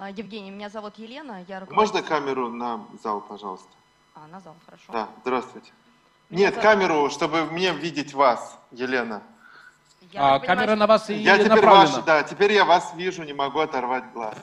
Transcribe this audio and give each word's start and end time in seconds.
А, 0.00 0.08
Евгений, 0.08 0.50
меня 0.50 0.70
зовут 0.70 0.96
Елена, 0.96 1.44
я 1.46 1.60
руководитель... 1.60 1.74
Можно 1.76 2.02
камеру 2.02 2.48
на 2.48 2.86
зал, 3.02 3.20
пожалуйста? 3.20 3.68
А, 4.14 4.26
на 4.28 4.40
зал, 4.40 4.56
хорошо. 4.64 4.84
Да, 4.90 5.08
здравствуйте. 5.20 5.70
Меня 6.30 6.46
Нет, 6.46 6.54
зовут- 6.54 6.62
камеру, 6.70 7.10
чтобы 7.10 7.44
мне 7.44 7.70
видеть 7.74 8.14
вас, 8.14 8.58
Елена. 8.70 9.22
Я 10.10 10.36
А 10.36 10.38
понимаю, 10.38 10.40
камера 10.58 10.76
на 10.76 10.86
вас 10.86 11.10
и 11.10 11.14
Я 11.16 11.36
теперь 11.36 11.50
направлена. 11.50 11.96
ваш, 11.96 12.04
да, 12.06 12.22
теперь 12.22 12.52
я 12.52 12.64
вас 12.64 12.94
вижу, 12.94 13.24
не 13.24 13.34
могу 13.34 13.58
оторвать 13.58 14.10
глаз. 14.14 14.34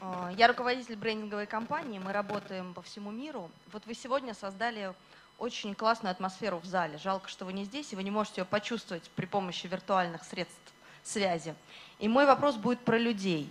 А, 0.00 0.30
Я 0.36 0.46
руководитель 0.46 0.94
брендинговой 0.94 1.46
компании, 1.46 1.98
мы 1.98 2.12
работаем 2.12 2.74
по 2.74 2.82
всему 2.82 3.10
миру. 3.10 3.50
Вот 3.72 3.84
вы 3.86 3.94
сегодня 3.94 4.34
создали 4.34 4.94
очень 5.38 5.74
классную 5.74 6.12
атмосферу 6.12 6.58
в 6.58 6.64
зале. 6.64 6.96
Жалко, 6.98 7.28
что 7.28 7.44
вы 7.44 7.52
не 7.54 7.64
здесь, 7.64 7.92
и 7.92 7.96
вы 7.96 8.04
не 8.04 8.12
можете 8.12 8.42
ее 8.42 8.44
почувствовать 8.44 9.10
при 9.16 9.26
помощи 9.26 9.66
виртуальных 9.66 10.22
средств 10.22 10.60
связи. 11.02 11.56
И 11.98 12.06
мой 12.06 12.24
вопрос 12.24 12.54
будет 12.54 12.78
про 12.84 12.96
людей. 12.98 13.50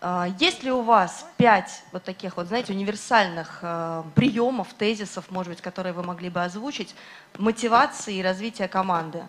А, 0.00 0.28
Есть 0.38 0.62
ли 0.62 0.70
у 0.70 0.82
вас 0.82 1.26
пять 1.36 1.82
вот 1.92 2.04
таких 2.04 2.36
вот, 2.36 2.46
знаете, 2.46 2.72
универсальных 2.72 3.58
э, 3.62 4.02
приемов, 4.14 4.72
тезисов, 4.74 5.30
может 5.30 5.52
быть, 5.52 5.60
которые 5.60 5.92
вы 5.92 6.02
могли 6.02 6.30
бы 6.30 6.42
озвучить, 6.42 6.94
мотивации 7.36 8.16
и 8.16 8.22
развития 8.22 8.68
команды 8.68 9.24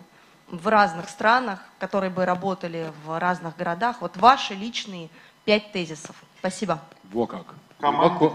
в 0.48 0.68
разных 0.68 1.08
странах, 1.08 1.60
которые 1.78 2.10
бы 2.10 2.24
работали 2.24 2.92
в 3.04 3.18
разных 3.18 3.56
городах? 3.56 3.96
Вот 4.00 4.16
ваши 4.16 4.54
личные 4.54 5.08
пять 5.44 5.72
тезисов. 5.72 6.14
Спасибо. 6.38 6.80
Во 7.04 7.26
как. 7.26 7.46
Команда. 7.80 8.32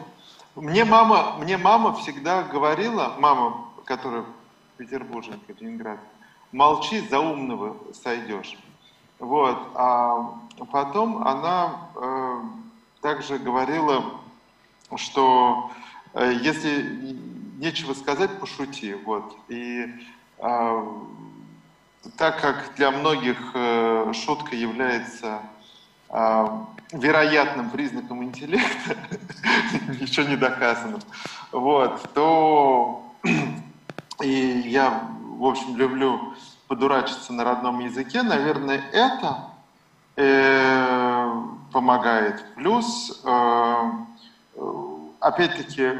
Мне 0.55 0.85
мама, 0.85 1.35
мне 1.37 1.57
мама 1.57 1.93
всегда 1.95 2.43
говорила, 2.43 3.15
мама, 3.19 3.65
которая 3.85 4.25
петербурженка, 4.77 5.53
Ленинград, 5.59 5.99
молчи, 6.51 7.01
за 7.07 7.19
умного 7.19 7.77
сойдешь. 7.93 8.57
Вот. 9.19 9.57
А 9.75 10.37
потом 10.71 11.27
она 11.27 11.89
э, 11.95 12.41
также 13.01 13.37
говорила, 13.37 14.03
что 14.95 15.71
э, 16.13 16.33
если 16.41 17.17
нечего 17.57 17.93
сказать, 17.93 18.39
пошути. 18.39 18.93
Вот. 19.05 19.35
И 19.47 19.87
э, 20.39 20.93
так 22.17 22.41
как 22.41 22.73
для 22.75 22.91
многих 22.91 23.37
э, 23.53 24.13
шутка 24.13 24.55
является 24.55 25.41
э, 26.09 26.47
вероятным 26.91 27.69
признаком 27.69 28.23
интеллекта, 28.23 28.97
еще 29.99 30.25
не 30.25 30.35
доказанным, 30.35 31.01
вот, 31.51 32.13
то 32.13 33.11
и 34.21 34.29
я, 34.67 35.07
в 35.37 35.45
общем, 35.45 35.75
люблю 35.75 36.33
подурачиться 36.67 37.33
на 37.33 37.43
родном 37.43 37.79
языке, 37.79 38.23
наверное, 38.23 38.81
это 38.91 39.51
э, 40.15 41.41
помогает. 41.71 42.43
Плюс, 42.55 43.21
э, 43.23 43.91
э, 44.55 44.61
опять-таки, 45.19 45.99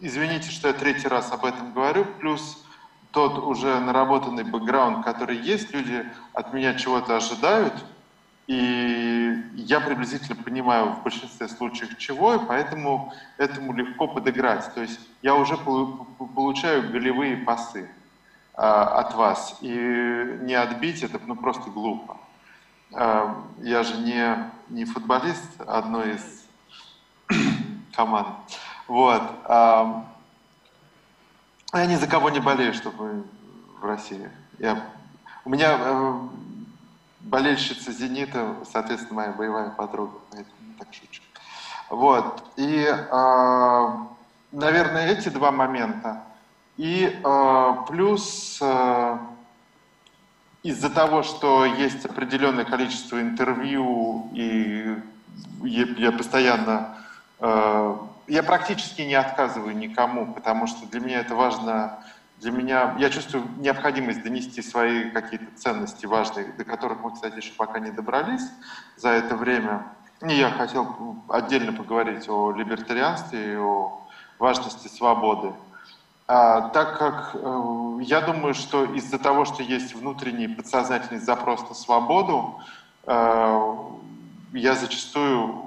извините, 0.00 0.50
что 0.50 0.68
я 0.68 0.74
третий 0.74 1.08
раз 1.08 1.32
об 1.32 1.44
этом 1.44 1.72
говорю, 1.72 2.04
плюс 2.20 2.64
тот 3.12 3.38
уже 3.38 3.80
наработанный 3.80 4.44
бэкграунд, 4.44 5.04
который 5.04 5.38
есть, 5.38 5.72
люди 5.72 6.04
от 6.34 6.52
меня 6.52 6.74
чего-то 6.74 7.16
ожидают, 7.16 7.74
и 8.46 9.34
я 9.56 9.80
приблизительно 9.80 10.42
понимаю 10.42 10.94
в 10.94 11.02
большинстве 11.02 11.48
случаев 11.48 11.96
чего, 11.98 12.34
и 12.34 12.46
поэтому 12.46 13.12
этому 13.36 13.74
легко 13.74 14.08
подыграть. 14.08 14.72
То 14.74 14.82
есть 14.82 15.00
я 15.22 15.34
уже 15.34 15.54
полу- 15.56 16.06
получаю 16.34 16.90
голевые 16.90 17.36
пасы 17.36 17.90
от 18.60 19.14
вас, 19.14 19.56
и 19.60 20.38
не 20.42 20.54
отбить 20.54 21.04
это 21.04 21.20
ну, 21.24 21.36
просто 21.36 21.70
глупо. 21.70 22.16
А, 22.92 23.44
я 23.58 23.84
же 23.84 23.98
не, 23.98 24.50
не 24.68 24.84
футболист 24.84 25.60
одной 25.60 26.16
из 26.16 26.44
команд. 27.94 28.28
Вот. 28.88 29.22
а, 29.44 30.04
я 31.74 31.86
ни 31.86 31.94
за 31.94 32.08
кого 32.08 32.30
не 32.30 32.40
болею, 32.40 32.74
чтобы 32.74 33.24
в 33.80 33.84
России. 33.84 34.28
Я, 34.58 34.82
у 35.44 35.50
меня 35.50 35.76
э, 35.78 36.20
болельщица 37.20 37.92
«Зенита», 37.92 38.56
соответственно, 38.72 39.14
моя 39.14 39.32
боевая 39.32 39.70
подруга, 39.70 40.18
поэтому 40.30 40.74
так 40.78 40.88
шучу. 40.92 41.22
Вот. 41.90 42.42
И, 42.56 42.86
наверное, 44.50 45.08
эти 45.08 45.28
два 45.28 45.52
момента. 45.52 46.24
И 46.78 47.12
э, 47.12 47.72
плюс 47.88 48.58
э, 48.62 49.18
из-за 50.62 50.90
того, 50.90 51.24
что 51.24 51.64
есть 51.64 52.04
определенное 52.04 52.64
количество 52.64 53.20
интервью, 53.20 54.30
и 54.32 54.96
я, 55.64 55.84
я 55.96 56.12
постоянно, 56.12 56.96
э, 57.40 57.96
я 58.28 58.42
практически 58.44 59.02
не 59.02 59.16
отказываю 59.16 59.76
никому, 59.76 60.32
потому 60.32 60.68
что 60.68 60.86
для 60.86 61.00
меня 61.00 61.18
это 61.18 61.34
важно, 61.34 61.98
для 62.38 62.52
меня, 62.52 62.94
я 63.00 63.10
чувствую 63.10 63.44
необходимость 63.56 64.22
донести 64.22 64.62
свои 64.62 65.10
какие-то 65.10 65.46
ценности 65.56 66.06
важные, 66.06 66.52
до 66.52 66.64
которых 66.64 67.00
мы, 67.02 67.10
кстати, 67.10 67.38
еще 67.38 67.54
пока 67.54 67.80
не 67.80 67.90
добрались 67.90 68.48
за 68.96 69.08
это 69.08 69.34
время. 69.34 69.84
И 70.22 70.32
я 70.32 70.50
хотел 70.50 71.16
отдельно 71.28 71.72
поговорить 71.72 72.28
о 72.28 72.52
либертарианстве 72.52 73.54
и 73.54 73.56
о 73.56 74.00
важности 74.38 74.86
свободы. 74.86 75.52
А, 76.30 76.68
так 76.68 76.98
как 76.98 77.30
э, 77.32 77.98
я 78.02 78.20
думаю, 78.20 78.52
что 78.52 78.84
из-за 78.84 79.18
того, 79.18 79.46
что 79.46 79.62
есть 79.62 79.94
внутренний 79.94 80.46
подсознательный 80.46 81.20
запрос 81.20 81.66
на 81.66 81.74
свободу, 81.74 82.60
э, 83.06 83.74
я 84.52 84.74
зачастую 84.74 85.64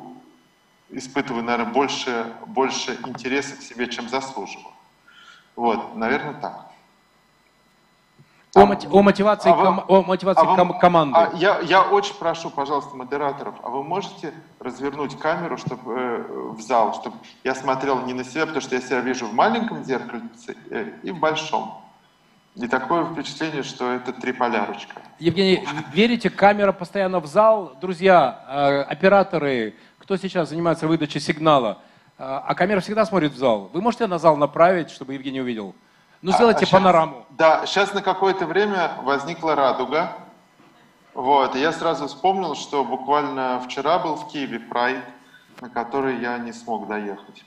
испытываю, 0.91 1.43
наверное, 1.43 1.73
больше, 1.73 2.31
больше 2.45 2.95
интереса 3.07 3.55
к 3.55 3.61
себе, 3.63 3.87
чем 3.87 4.07
заслуживаю. 4.07 4.75
Вот, 5.55 5.95
наверное, 5.95 6.35
так. 6.35 6.70
О, 8.53 8.65
моти- 8.65 8.87
о 8.91 9.01
мотивации, 9.01 9.49
а 9.49 9.53
ком- 9.53 9.85
о 9.87 10.01
мотивации 10.03 10.45
А 10.45 10.55
ком- 10.57 10.77
команды. 10.77 11.17
а 11.17 11.31
я, 11.37 11.59
я 11.61 11.83
очень 11.83 12.15
прошу, 12.15 12.49
пожалуйста, 12.49 12.95
модераторов, 12.97 13.55
а 13.63 13.69
вы 13.69 13.81
можете 13.81 14.33
развернуть 14.59 15.17
камеру 15.17 15.57
чтобы, 15.57 15.93
э, 15.95 16.23
в 16.57 16.61
зал, 16.61 16.93
чтобы 16.93 17.15
я 17.45 17.55
смотрел 17.55 18.01
не 18.01 18.13
на 18.13 18.25
себя, 18.25 18.41
потому 18.45 18.59
что 18.61 18.75
я 18.75 18.81
себя 18.81 18.99
вижу 18.99 19.25
в 19.27 19.33
маленьком 19.33 19.85
зеркальце 19.85 20.57
э, 20.69 20.91
и 21.01 21.11
в 21.11 21.19
большом. 21.19 21.81
И 22.55 22.67
такое 22.67 23.05
впечатление, 23.05 23.63
что 23.63 23.89
это 23.93 24.11
триполярочка. 24.11 24.95
Евгений, 25.19 25.65
верите, 25.93 26.29
камера 26.29 26.73
постоянно 26.73 27.21
в 27.21 27.27
зал? 27.27 27.77
Друзья, 27.79 28.43
э, 28.49 28.81
операторы, 28.81 29.75
кто 29.97 30.17
сейчас 30.17 30.49
занимается 30.49 30.89
выдачей 30.89 31.21
сигнала, 31.21 31.77
э, 32.17 32.23
а 32.23 32.53
камера 32.55 32.81
всегда 32.81 33.05
смотрит 33.05 33.31
в 33.31 33.37
зал. 33.37 33.69
Вы 33.71 33.81
можете 33.81 34.07
на 34.07 34.19
зал 34.19 34.35
направить, 34.35 34.89
чтобы 34.89 35.13
Евгений 35.13 35.39
увидел? 35.39 35.73
Ну, 36.21 36.31
сделайте 36.31 36.59
А, 36.65 36.67
щас- 36.67 36.71
панораму. 36.71 37.25
Да, 37.31 37.65
сейчас 37.65 37.93
на 37.93 38.01
какое-то 38.01 38.45
время 38.45 38.91
возникла 39.03 39.55
радуга. 39.55 40.13
Вот, 41.13 41.55
и 41.55 41.59
я 41.59 41.73
сразу 41.73 42.07
вспомнил, 42.07 42.55
что 42.55 42.85
буквально 42.85 43.59
вчера 43.65 43.99
был 43.99 44.15
в 44.15 44.27
Киеве 44.29 44.59
прайд, 44.59 45.03
на 45.59 45.69
который 45.69 46.19
я 46.21 46.37
не 46.37 46.53
смог 46.53 46.87
доехать. 46.87 47.43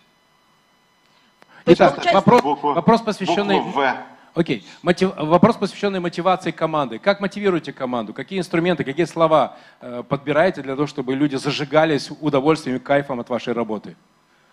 Итак, 1.66 1.94
получается- 1.94 2.12
вопрос, 2.14 2.42
Букву- 2.42 2.74
вопрос 2.74 3.00
посвященный... 3.00 3.56
Букву 3.60 3.80
В. 3.80 3.96
Окей. 4.34 4.66
Мотив- 4.82 5.14
Вопрос, 5.16 5.56
посвященный 5.56 6.00
мотивации 6.00 6.50
команды. 6.50 6.98
Как 6.98 7.20
мотивируете 7.20 7.72
команду? 7.72 8.12
Какие 8.12 8.40
инструменты, 8.40 8.82
какие 8.84 9.06
слова 9.06 9.56
э, 9.80 10.02
подбираете 10.06 10.60
для 10.60 10.74
того, 10.74 10.86
чтобы 10.88 11.14
люди 11.14 11.36
зажигались 11.36 12.10
удовольствием 12.20 12.76
и 12.76 12.80
кайфом 12.80 13.20
от 13.20 13.30
вашей 13.30 13.54
работы? 13.54 13.96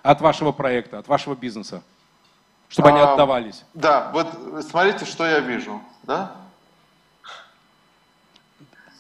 От 0.03 0.21
вашего 0.21 0.51
проекта, 0.51 0.99
от 0.99 1.07
вашего 1.07 1.35
бизнеса? 1.35 1.81
Чтобы 2.71 2.87
они 2.89 3.01
А, 3.01 3.13
отдавались? 3.13 3.65
Да, 3.73 4.11
вот 4.13 4.27
смотрите, 4.69 5.03
что 5.03 5.25
я 5.25 5.39
вижу, 5.39 5.81
да? 6.03 6.31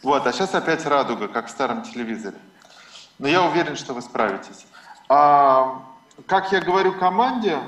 Вот, 0.03 0.27
а 0.27 0.33
сейчас 0.33 0.53
опять 0.53 0.85
радуга, 0.85 1.29
как 1.29 1.47
в 1.47 1.49
старом 1.49 1.83
телевизоре. 1.83 2.37
Но 3.17 3.29
я 3.29 3.43
уверен, 3.43 3.77
что 3.77 3.93
вы 3.93 4.01
справитесь. 4.01 4.65
А, 5.07 5.81
как 6.25 6.51
я 6.51 6.59
говорю 6.59 6.99
команде, 6.99 7.59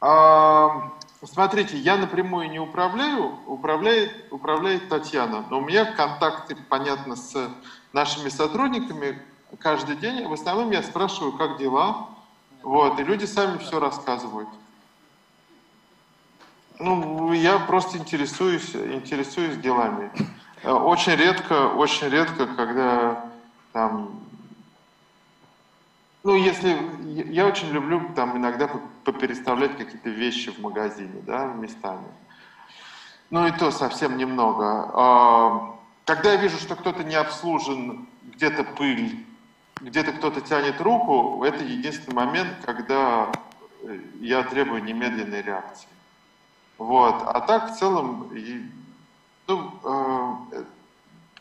а, 0.00 0.90
смотрите, 1.24 1.78
я 1.78 1.96
напрямую 1.98 2.50
не 2.50 2.58
управляю, 2.58 3.38
управляет, 3.46 4.32
управляет 4.32 4.88
Татьяна. 4.88 5.44
Но 5.50 5.58
у 5.58 5.60
меня 5.60 5.84
контакты, 5.84 6.56
понятно, 6.68 7.14
с 7.14 7.48
нашими 7.92 8.28
сотрудниками 8.28 9.22
каждый 9.60 9.94
день. 9.94 10.26
В 10.26 10.32
основном 10.32 10.72
я 10.72 10.82
спрашиваю, 10.82 11.32
как 11.34 11.58
дела. 11.58 12.08
Вот, 12.64 12.98
и 12.98 13.04
люди 13.04 13.24
сами 13.24 13.58
все 13.58 13.78
рассказывают. 13.78 14.48
Ну, 16.82 17.32
я 17.32 17.60
просто 17.60 17.96
интересуюсь, 17.98 18.74
интересуюсь 18.74 19.56
делами. 19.56 20.10
Э, 20.64 20.72
Очень 20.72 21.14
редко, 21.14 21.68
очень 21.68 22.08
редко, 22.08 22.46
когда 22.46 23.24
там... 23.72 24.18
Ну, 26.24 26.34
если... 26.34 26.76
Я 27.30 27.46
очень 27.46 27.70
люблю 27.70 28.10
там 28.16 28.36
иногда 28.36 28.66
по- 28.66 28.80
попереставлять 29.04 29.76
какие-то 29.76 30.10
вещи 30.10 30.50
в 30.50 30.58
магазине, 30.58 31.22
да, 31.24 31.44
местами. 31.46 32.04
Ну, 33.30 33.46
и 33.46 33.52
то 33.52 33.70
совсем 33.70 34.16
немного. 34.16 34.90
А, 34.92 35.76
Когда 36.04 36.32
я 36.32 36.36
вижу, 36.36 36.58
что 36.58 36.74
кто-то 36.74 37.04
не 37.04 37.14
обслужен, 37.14 38.08
где-то 38.34 38.64
пыль, 38.64 39.24
где-то 39.80 40.12
кто-то 40.12 40.40
тянет 40.40 40.80
руку, 40.80 41.44
это 41.44 41.62
единственный 41.62 42.14
момент, 42.14 42.48
когда 42.64 43.30
э, 43.84 43.98
я 44.20 44.42
требую 44.42 44.82
немедленной 44.82 45.42
реакции. 45.42 45.86
Вот. 46.82 47.22
А 47.26 47.40
так 47.40 47.70
в 47.70 47.78
целом 47.78 48.28
ну, 49.46 49.70
э, 49.84 50.64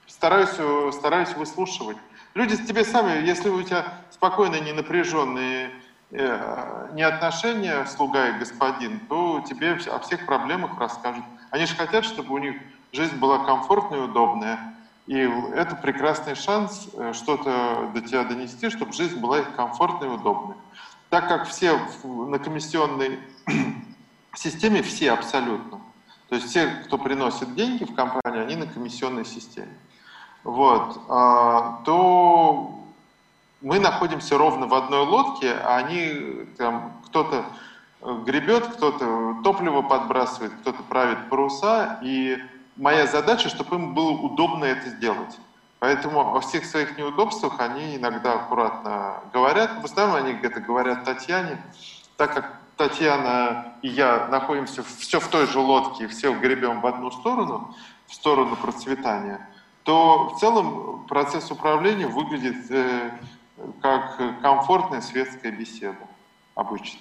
стараюсь, 0.05 0.93
стараюсь 0.93 1.35
выслушивать. 1.35 1.97
Люди 2.35 2.63
тебе 2.63 2.85
сами, 2.85 3.25
если 3.25 3.49
у 3.49 3.61
тебя 3.63 3.85
спокойные, 4.11 4.61
не 4.61 4.71
напряженные 4.71 5.71
э, 6.11 6.89
не 6.93 7.01
отношения 7.01 7.85
слуга 7.87 8.29
и 8.29 8.37
господин, 8.39 8.99
то 9.09 9.43
тебе 9.47 9.73
о 9.73 9.99
всех 9.99 10.27
проблемах 10.27 10.79
расскажут. 10.79 11.25
Они 11.49 11.65
же 11.65 11.75
хотят, 11.75 12.05
чтобы 12.05 12.35
у 12.35 12.37
них 12.37 12.55
жизнь 12.93 13.17
была 13.17 13.39
комфортная 13.39 13.99
и 13.99 14.03
удобная. 14.03 14.75
И 15.07 15.17
это 15.55 15.75
прекрасный 15.75 16.35
шанс 16.35 16.87
э, 16.93 17.13
что-то 17.13 17.89
до 17.95 18.01
тебя 18.01 18.23
донести, 18.25 18.69
чтобы 18.69 18.93
жизнь 18.93 19.19
была 19.19 19.39
их 19.39 19.55
комфортной 19.55 20.09
и 20.09 20.11
удобной. 20.11 20.55
Так 21.09 21.27
как 21.27 21.47
все 21.47 21.79
на 22.03 22.37
комиссионной 22.37 23.19
системе, 24.37 24.81
все 24.81 25.11
абсолютно, 25.11 25.81
то 26.29 26.35
есть 26.35 26.47
все, 26.49 26.67
кто 26.85 26.97
приносит 26.97 27.55
деньги 27.55 27.83
в 27.83 27.93
компанию, 27.93 28.43
они 28.43 28.55
на 28.55 28.65
комиссионной 28.65 29.25
системе. 29.25 29.77
Вот, 30.43 30.99
а, 31.09 31.81
то 31.85 32.79
мы 33.61 33.79
находимся 33.79 34.37
ровно 34.37 34.65
в 34.67 34.73
одной 34.73 35.05
лодке, 35.05 35.53
а 35.53 35.77
они 35.77 36.45
там 36.57 36.93
кто-то 37.05 37.45
гребет, 38.25 38.65
кто-то 38.67 39.37
топливо 39.43 39.81
подбрасывает, 39.81 40.53
кто-то 40.61 40.81
правит 40.83 41.29
паруса, 41.29 41.99
и 42.01 42.37
моя 42.75 43.05
задача, 43.05 43.49
чтобы 43.49 43.75
им 43.75 43.93
было 43.93 44.11
удобно 44.11 44.65
это 44.65 44.89
сделать. 44.89 45.37
Поэтому 45.79 46.35
о 46.35 46.39
всех 46.41 46.65
своих 46.65 46.97
неудобствах 46.97 47.59
они 47.59 47.95
иногда 47.95 48.33
аккуратно 48.33 49.15
говорят. 49.33 49.81
В 49.81 49.85
основном 49.85 50.15
они 50.17 50.37
это 50.41 50.59
говорят 50.59 51.05
Татьяне, 51.05 51.59
так 52.17 52.33
как 52.35 52.61
Татьяна 52.81 53.75
и 53.83 53.89
я 53.89 54.27
находимся 54.31 54.81
все 54.81 55.19
в 55.19 55.27
той 55.27 55.45
же 55.45 55.59
лодке, 55.59 56.07
все 56.07 56.33
гребем 56.33 56.81
в 56.81 56.87
одну 56.87 57.11
сторону, 57.11 57.75
в 58.07 58.15
сторону 58.15 58.55
процветания, 58.55 59.47
то 59.83 60.29
в 60.29 60.39
целом 60.39 61.05
процесс 61.07 61.51
управления 61.51 62.07
выглядит 62.07 62.71
э, 62.71 63.11
как 63.83 64.19
комфортная 64.41 65.01
светская 65.01 65.51
беседа 65.51 65.99
обычно. 66.55 66.99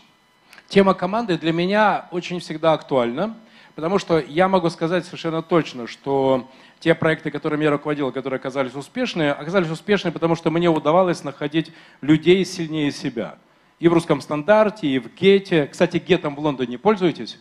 Тема 0.69 0.93
команды 0.93 1.39
для 1.39 1.53
меня 1.53 2.09
очень 2.11 2.41
всегда 2.41 2.75
актуальна. 2.75 3.35
Потому 3.75 3.99
что 3.99 4.19
я 4.19 4.49
могу 4.49 4.69
сказать 4.69 5.07
совершенно 5.07 5.41
точно, 5.43 5.87
что 5.87 6.47
те 6.81 6.95
проекты, 6.95 7.31
которыми 7.31 7.65
я 7.65 7.71
руководил, 7.71 8.13
которые 8.13 8.37
оказались 8.37 8.75
успешными, 8.75 9.31
оказались 9.31 9.71
успешными, 9.71 10.13
потому 10.13 10.35
что 10.35 10.51
мне 10.51 10.69
удавалось 10.69 11.25
находить 11.25 11.73
людей 12.03 12.45
сильнее 12.45 12.91
себя. 12.91 13.39
И 13.81 13.89
в 13.89 13.93
русском 13.93 14.21
стандарте, 14.21 14.87
и 14.87 14.99
в 14.99 15.13
гете. 15.15 15.67
Кстати, 15.67 15.97
гетом 15.97 16.37
в 16.37 16.39
Лондоне 16.39 16.79
пользуетесь? 16.79 17.41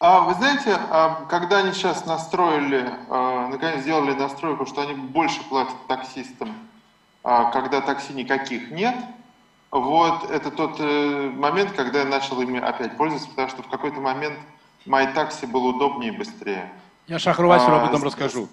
А, 0.00 0.20
вы 0.20 0.34
знаете, 0.34 0.76
а, 0.90 1.24
когда 1.30 1.58
они 1.58 1.72
сейчас 1.72 2.04
настроили, 2.04 2.90
а, 3.08 3.48
наконец 3.48 3.82
сделали 3.82 4.12
настройку, 4.12 4.66
что 4.66 4.82
они 4.82 4.94
больше 4.94 5.42
платят 5.48 5.76
таксистам, 5.88 6.52
когда 7.22 7.80
такси 7.80 8.12
никаких 8.12 8.70
нет, 8.70 8.94
вот 9.74 10.30
это 10.30 10.52
тот 10.52 10.76
э, 10.78 11.32
момент, 11.34 11.72
когда 11.72 12.00
я 12.00 12.04
начал 12.04 12.40
ими 12.40 12.60
опять 12.60 12.96
пользоваться, 12.96 13.28
потому 13.30 13.48
что 13.48 13.62
в 13.64 13.68
какой-то 13.68 13.98
момент 14.00 14.38
MyTaxi 14.86 15.48
был 15.48 15.66
удобнее 15.66 16.12
и 16.12 16.16
быстрее. 16.16 16.70
Я 17.08 17.18
Шахру 17.18 17.48
Васеру 17.48 17.76
об 17.76 17.88
этом 17.88 18.02
а, 18.02 18.04
расскажу. 18.04 18.48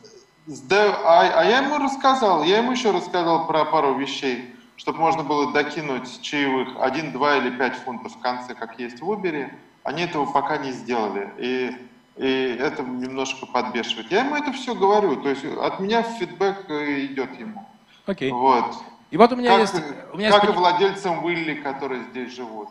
Да, 0.48 0.96
а, 1.04 1.42
а 1.42 1.44
я 1.44 1.60
ему 1.60 1.78
рассказал, 1.78 2.44
я 2.44 2.58
ему 2.58 2.72
еще 2.72 2.90
рассказал 2.90 3.46
про 3.46 3.66
пару 3.66 3.94
вещей, 3.94 4.56
чтобы 4.81 4.98
можно 4.98 5.22
было 5.22 5.54
докинуть 5.54 6.24
чаевых 6.24 6.69
1, 6.81 7.12
2 7.12 7.38
или 7.38 7.56
5 7.56 7.75
фунтов 7.75 8.16
в 8.16 8.19
конце, 8.19 8.56
как 8.56 8.80
есть 8.80 9.00
в 9.00 9.12
Uber. 9.12 9.51
Они 9.83 10.01
этого 10.01 10.25
пока 10.25 10.57
не 10.57 10.72
сделали. 10.72 11.30
И, 11.38 11.72
и 12.18 12.57
это 12.60 12.81
немножко 12.81 13.45
подбешивает. 13.45 14.12
Я 14.12 14.25
ему 14.25 14.36
это 14.36 14.51
все 14.54 14.74
говорю. 14.74 15.22
То 15.22 15.30
есть 15.30 15.45
от 15.45 15.80
меня 15.80 16.01
фидбэк 16.01 16.66
э, 16.69 17.06
идет 17.06 17.39
ему. 17.39 17.63
Окей. 18.07 18.31
Вот. 18.31 18.75
И 19.12 19.18
вот 19.18 19.31
у 19.31 19.36
меня 19.36 19.51
как, 19.51 19.60
есть... 19.60 19.83
У 20.13 20.18
меня 20.18 20.31
как 20.31 20.45
есть... 20.45 20.56
и 20.56 20.57
владельцам 20.57 21.24
Уилли, 21.24 21.62
которые 21.62 22.06
здесь 22.06 22.34
живут. 22.34 22.69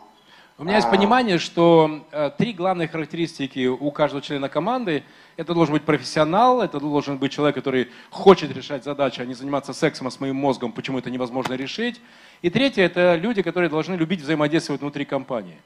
У 0.61 0.63
меня 0.63 0.75
есть 0.75 0.89
а. 0.89 0.91
понимание, 0.91 1.39
что 1.39 2.05
э, 2.11 2.29
три 2.37 2.53
главные 2.53 2.87
характеристики 2.87 3.65
у 3.65 3.89
каждого 3.89 4.21
члена 4.21 4.47
команды. 4.47 5.03
Это 5.35 5.55
должен 5.55 5.73
быть 5.73 5.85
профессионал, 5.85 6.61
это 6.61 6.79
должен 6.79 7.17
быть 7.17 7.31
человек, 7.31 7.55
который 7.55 7.89
хочет 8.11 8.55
решать 8.55 8.83
задачи, 8.83 9.21
а 9.21 9.25
не 9.25 9.33
заниматься 9.33 9.73
сексом 9.73 10.05
а 10.05 10.11
с 10.11 10.19
моим 10.19 10.35
мозгом, 10.35 10.71
почему 10.71 10.99
это 10.99 11.09
невозможно 11.09 11.55
решить. 11.55 11.99
И 12.43 12.51
третье, 12.51 12.83
это 12.83 13.15
люди, 13.15 13.41
которые 13.41 13.71
должны 13.71 13.95
любить 13.95 14.21
взаимодействовать 14.21 14.81
внутри 14.81 15.03
компании. 15.03 15.57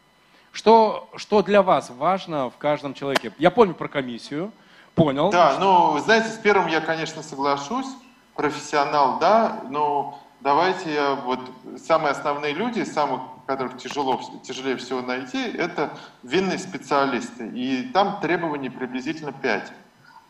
Что, 0.53 1.09
что 1.18 1.41
для 1.41 1.62
вас 1.62 1.89
важно 1.89 2.50
в 2.50 2.56
каждом 2.56 2.94
человеке? 2.94 3.33
Я 3.38 3.51
помню 3.51 3.74
про 3.74 3.89
комиссию, 3.89 4.53
понял. 4.94 5.30
Да, 5.30 5.57
ну, 5.59 6.00
знаете, 6.00 6.30
с 6.30 6.38
первым 6.38 6.68
я, 6.68 6.80
конечно, 6.80 7.21
соглашусь. 7.21 7.88
Профессионал, 8.33 9.19
да, 9.19 9.62
но 9.69 10.21
давайте 10.39 10.94
я 10.94 11.15
вот 11.15 11.41
самые 11.86 12.12
основные 12.12 12.53
люди, 12.53 12.83
самых 12.83 13.35
которых 13.45 13.77
тяжело, 13.77 14.19
тяжелее 14.44 14.77
всего 14.77 15.01
найти, 15.01 15.42
это 15.42 15.97
винные 16.24 16.57
специалисты. 16.57 17.47
И 17.50 17.89
там 17.94 18.19
требований 18.19 18.69
приблизительно 18.69 19.31
5. 19.31 19.71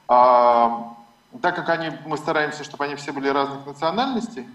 А, 0.08 0.96
так 1.42 1.56
как 1.56 1.70
они, 1.70 1.92
мы 2.06 2.18
стараемся, 2.18 2.64
чтобы 2.64 2.86
они 2.86 2.96
все 2.96 3.12
были 3.12 3.30
разных 3.30 3.66
национальностей, 3.66 4.48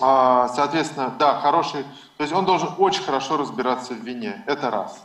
а, 0.00 0.48
соответственно, 0.48 1.14
да, 1.18 1.40
хороший, 1.40 1.84
то 2.16 2.22
есть 2.22 2.32
он 2.32 2.44
должен 2.44 2.70
очень 2.78 3.02
хорошо 3.02 3.36
разбираться 3.36 3.94
в 3.94 3.98
вине, 3.98 4.42
это 4.46 4.70
раз. 4.70 5.02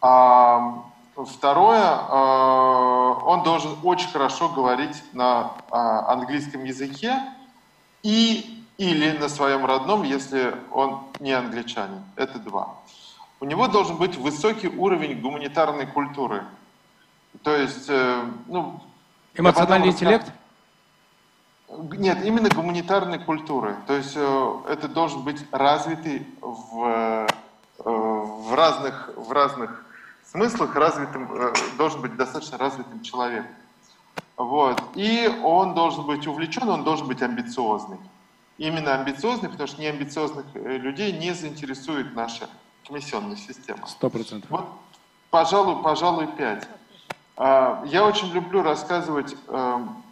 А, 0.00 0.84
второе, 1.16 1.82
а, 1.82 3.18
он 3.24 3.42
должен 3.42 3.76
очень 3.82 4.10
хорошо 4.10 4.48
говорить 4.48 5.02
на 5.12 5.52
а, 5.70 6.12
английском 6.12 6.64
языке 6.64 7.20
и 8.02 8.63
или 8.78 9.16
на 9.18 9.28
своем 9.28 9.64
родном, 9.64 10.02
если 10.02 10.54
он 10.72 11.04
не 11.20 11.32
англичанин. 11.32 12.02
Это 12.16 12.38
два. 12.38 12.74
У 13.40 13.44
него 13.44 13.68
должен 13.68 13.96
быть 13.96 14.16
высокий 14.16 14.68
уровень 14.68 15.20
гуманитарной 15.20 15.86
культуры. 15.86 16.44
То 17.42 17.54
есть, 17.56 17.86
э, 17.88 18.24
ну... 18.46 18.80
Эмоциональный 19.34 19.88
интеллект? 19.88 20.32
Нет, 21.68 22.24
именно 22.24 22.48
гуманитарной 22.48 23.18
культуры. 23.18 23.76
То 23.86 23.94
есть 23.94 24.14
э, 24.16 24.56
это 24.68 24.88
должен 24.88 25.22
быть 25.22 25.44
развитый 25.52 26.26
в, 26.40 26.84
э, 26.84 27.26
в, 27.78 28.54
разных, 28.54 29.10
в 29.16 29.30
разных 29.32 29.84
смыслах, 30.24 30.74
развитым, 30.74 31.28
должен 31.76 32.00
быть 32.00 32.16
достаточно 32.16 32.56
развитым 32.58 33.02
человеком. 33.02 33.50
Вот. 34.36 34.82
И 34.94 35.28
он 35.44 35.74
должен 35.74 36.06
быть 36.06 36.26
увлечен, 36.26 36.68
он 36.68 36.82
должен 36.82 37.06
быть 37.06 37.22
амбициозный 37.22 37.98
именно 38.58 38.94
амбициозных, 38.94 39.52
потому 39.52 39.66
что 39.66 39.80
неамбициозных 39.80 40.46
э, 40.54 40.78
людей 40.78 41.12
не 41.12 41.32
заинтересует 41.32 42.14
наша 42.14 42.48
комиссионная 42.86 43.36
система. 43.36 43.86
Сто 43.86 44.10
процентов. 44.10 44.50
Вот, 44.50 44.68
пожалуй, 45.30 45.82
пожалуй, 45.82 46.28
пять. 46.28 46.68
А, 47.36 47.82
я 47.86 48.04
очень 48.04 48.32
люблю 48.32 48.62
рассказывать. 48.62 49.34
Эм, 49.48 50.02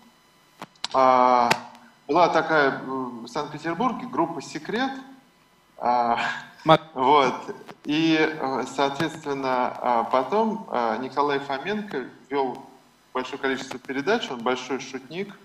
а, 0.92 1.50
была 2.08 2.28
такая 2.28 2.80
в 2.82 3.26
Санкт-Петербурге 3.28 4.06
группа 4.06 4.42
«Секрет». 4.42 4.90
А, 5.78 6.18
вот. 6.94 7.56
И, 7.84 8.16
э, 8.18 8.64
соответственно, 8.75 10.06
потом 10.12 10.68
Николай 11.00 11.40
Фоменко 11.40 12.06
вел 12.30 12.64
большое 13.12 13.38
количество 13.38 13.78
передач, 13.80 14.30
он 14.30 14.40
большой 14.40 14.78
шутник. 14.78 15.37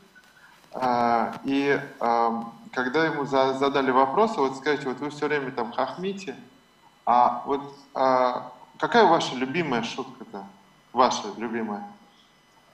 И 1.43 1.81
когда 2.77 3.05
ему 3.05 3.25
задали 3.25 3.89
вопрос, 3.89 4.37
вот 4.37 4.55
скажите, 4.57 4.87
вот 4.87 4.99
вы 4.99 5.09
все 5.09 5.25
время 5.27 5.49
там 5.49 5.71
хохмите, 5.71 6.35
а 7.07 7.41
вот 7.47 7.75
а, 7.95 8.51
какая 8.77 9.05
ваша 9.05 9.33
любимая 9.33 9.81
шутка-то? 9.81 10.43
Ваша 10.93 11.23
любимая? 11.37 11.87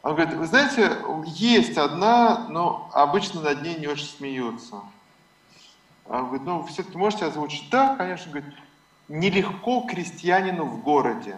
Он 0.01 0.15
говорит, 0.15 0.33
вы 0.33 0.45
знаете, 0.45 0.98
есть 1.25 1.77
одна, 1.77 2.48
но 2.50 2.91
обычно 2.91 3.39
над 3.39 3.62
ней 3.62 3.79
не 3.79 3.88
очень 3.88 4.07
смеются. 4.07 4.81
Он 6.05 6.25
говорит, 6.25 6.45
ну 6.45 6.65
все-таки 6.65 6.98
можете 6.98 7.24
озвучить? 7.24 7.69
Да, 7.69 7.95
конечно. 7.95 8.29
Говорит, 8.29 8.53
нелегко 9.07 9.88
крестьянину 9.89 10.65
в 10.65 10.81
городе. 10.81 11.38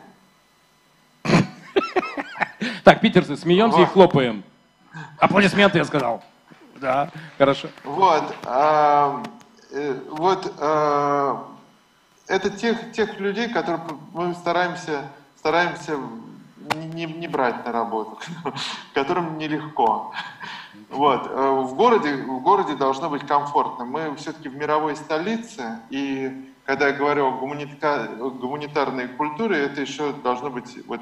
Так, 2.83 2.99
питерцы, 2.99 3.37
смеемся 3.37 3.81
и 3.81 3.85
хлопаем. 3.85 4.43
Аплодисменты, 5.19 5.77
я 5.77 5.85
сказал. 5.85 6.23
Да, 6.75 7.09
хорошо. 7.37 7.69
Вот, 7.83 8.35
а, 8.45 9.23
э, 9.71 9.99
вот 10.09 10.53
а, 10.59 11.47
это 12.27 12.49
тех, 12.49 12.91
тех 12.91 13.19
людей, 13.19 13.49
которые 13.49 13.81
мы 14.13 14.33
стараемся, 14.33 15.03
стараемся 15.37 15.97
не, 16.75 17.05
не 17.05 17.27
брать 17.27 17.65
на 17.65 17.71
работу, 17.71 18.17
которым 18.93 19.37
нелегко. 19.37 20.11
Вот. 20.89 21.27
Э, 21.27 21.49
в 21.61 21.75
городе, 21.75 22.15
в 22.15 22.41
городе 22.41 22.75
должно 22.75 23.09
быть 23.09 23.25
комфортно. 23.25 23.85
Мы 23.85 24.15
все-таки 24.17 24.49
в 24.49 24.55
мировой 24.55 24.95
столице, 24.95 25.79
и 25.89 26.51
когда 26.65 26.87
я 26.87 26.93
говорю 26.93 27.27
о 27.27 27.31
гуманитарной 27.31 29.07
культуре, 29.09 29.63
это 29.65 29.81
еще 29.81 30.11
должно 30.11 30.49
быть 30.49 30.85
вот 30.87 30.99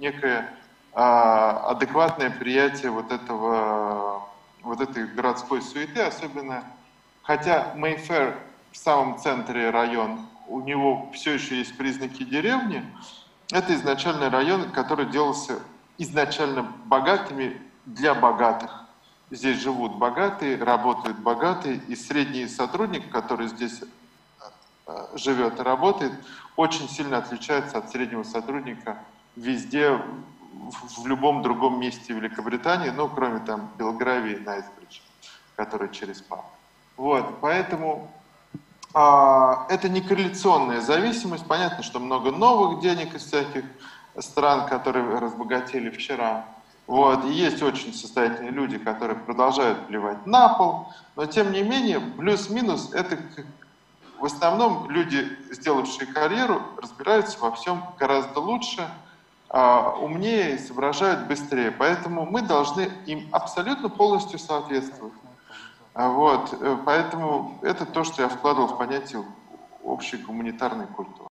некое 0.00 0.50
а, 0.92 1.70
адекватное 1.70 2.30
приятие 2.30 2.90
вот 2.90 3.12
этого 3.12 4.28
вот 4.64 4.80
этой 4.80 5.06
городской 5.06 5.62
суеты, 5.62 6.00
особенно, 6.00 6.64
хотя 7.22 7.72
Мейфер 7.76 8.38
в 8.72 8.76
самом 8.76 9.18
центре 9.18 9.70
район, 9.70 10.26
у 10.48 10.60
него 10.60 11.10
все 11.12 11.34
еще 11.34 11.56
есть 11.58 11.76
признаки 11.76 12.24
деревни, 12.24 12.84
это 13.50 13.74
изначальный 13.74 14.28
район, 14.28 14.70
который 14.72 15.06
делался 15.06 15.60
изначально 15.98 16.72
богатыми 16.86 17.60
для 17.84 18.14
богатых. 18.14 18.84
Здесь 19.30 19.60
живут 19.60 19.96
богатые, 19.96 20.62
работают 20.62 21.18
богатые, 21.18 21.80
и 21.88 21.96
средний 21.96 22.46
сотрудник, 22.46 23.10
который 23.10 23.48
здесь 23.48 23.82
э, 24.86 25.06
живет 25.14 25.60
и 25.60 25.62
работает, 25.62 26.12
очень 26.56 26.88
сильно 26.88 27.18
отличается 27.18 27.78
от 27.78 27.90
среднего 27.90 28.22
сотрудника 28.22 28.98
везде, 29.36 30.00
в 30.96 31.06
любом 31.06 31.42
другом 31.42 31.80
месте 31.80 32.12
Великобритании, 32.12 32.90
ну, 32.90 33.08
кроме 33.08 33.40
там 33.40 33.70
Белгравии 33.78 34.36
и 34.36 34.40
Найсбридж, 34.40 35.00
который 35.56 35.90
через 35.90 36.20
ПАП. 36.22 36.44
Вот, 36.96 37.40
поэтому 37.40 38.10
а, 38.92 39.66
это 39.68 39.88
не 39.88 40.00
корреляционная 40.00 40.80
зависимость. 40.80 41.46
Понятно, 41.46 41.82
что 41.82 41.98
много 41.98 42.30
новых 42.30 42.80
денег 42.80 43.14
из 43.14 43.24
всяких 43.24 43.64
стран, 44.18 44.68
которые 44.68 45.18
разбогатели 45.18 45.90
вчера. 45.90 46.46
Вот, 46.86 47.24
и 47.24 47.32
есть 47.32 47.62
очень 47.62 47.94
состоятельные 47.94 48.50
люди, 48.52 48.78
которые 48.78 49.18
продолжают 49.18 49.86
плевать 49.86 50.26
на 50.26 50.50
пол, 50.50 50.92
но 51.16 51.24
тем 51.24 51.50
не 51.50 51.62
менее, 51.62 51.98
плюс-минус, 51.98 52.92
это 52.92 53.18
в 54.18 54.26
основном 54.26 54.90
люди, 54.90 55.26
сделавшие 55.50 56.06
карьеру, 56.06 56.62
разбираются 56.76 57.38
во 57.40 57.52
всем 57.52 57.82
гораздо 57.98 58.40
лучше, 58.40 58.86
умнее 59.54 60.54
и 60.54 60.58
соображают 60.58 61.28
быстрее. 61.28 61.70
Поэтому 61.70 62.26
мы 62.26 62.42
должны 62.42 62.88
им 63.06 63.28
абсолютно 63.32 63.88
полностью 63.88 64.38
соответствовать. 64.38 65.14
А 65.92 66.08
вот, 66.08 66.52
э, 66.60 66.76
поэтому 66.84 67.60
это 67.62 67.86
то, 67.86 68.02
что 68.02 68.22
я 68.22 68.28
вкладывал 68.28 68.66
в 68.66 68.78
понятие 68.78 69.24
общей 69.84 70.16
гуманитарной 70.16 70.88
культуры. 70.88 71.28